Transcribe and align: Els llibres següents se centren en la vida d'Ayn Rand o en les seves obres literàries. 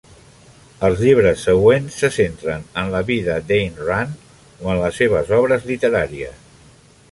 Els 0.87 1.01
llibres 1.07 1.43
següents 1.47 1.97
se 2.03 2.09
centren 2.15 2.65
en 2.83 2.89
la 2.95 3.03
vida 3.11 3.37
d'Ayn 3.51 3.77
Rand 3.91 4.65
o 4.65 4.75
en 4.75 4.83
les 4.87 5.01
seves 5.03 5.33
obres 5.43 5.71
literàries. 5.75 6.45